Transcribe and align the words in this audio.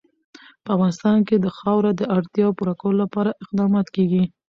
په 0.63 0.69
افغانستان 0.75 1.17
کې 1.27 1.35
د 1.39 1.47
خاوره 1.57 1.91
د 1.95 2.01
اړتیاوو 2.17 2.57
پوره 2.57 2.73
کولو 2.81 2.99
لپاره 3.03 3.37
اقدامات 3.43 3.87
کېږي. 3.95 4.23